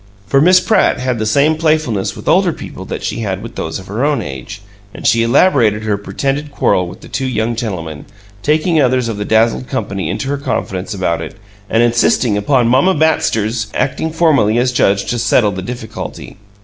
[0.25, 3.77] For Miss Pratt had the same playfulness with older people that she had with those
[3.77, 4.63] of her own age;
[4.95, 8.05] and she elaborated her pretended quarrel with the two young gentlemen,
[8.41, 11.35] taking others of the dazzled company into her confidence about it,
[11.69, 16.37] and insisting upon "Mamma Batster's" acting formally as judge to settle the difficulty.